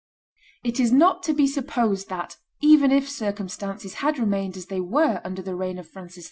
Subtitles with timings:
[0.63, 5.21] ]It is not to be supposed that, even if circumstances had remained as they were
[5.23, 6.19] under the reign of Francis II.